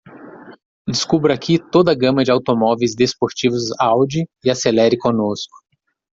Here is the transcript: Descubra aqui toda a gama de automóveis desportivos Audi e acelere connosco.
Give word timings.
Descubra 0.87 1.35
aqui 1.35 1.59
toda 1.59 1.91
a 1.91 1.95
gama 1.95 2.23
de 2.23 2.31
automóveis 2.31 2.95
desportivos 2.95 3.65
Audi 3.79 4.27
e 4.43 4.49
acelere 4.49 4.97
connosco. 4.97 5.55